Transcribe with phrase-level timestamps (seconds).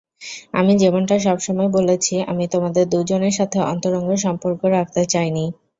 [0.53, 5.45] আমি যেমনটা সবসময় বলেছি, আমি তোমাদের দুজনের সাথে অন্তরঙ্গ সম্পর্ক রাখতে চাইনি।